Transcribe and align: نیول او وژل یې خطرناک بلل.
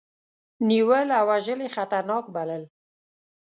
نیول 0.69 1.07
او 1.17 1.25
وژل 1.31 1.59
یې 1.65 1.69
خطرناک 1.75 2.25
بلل. 2.35 2.63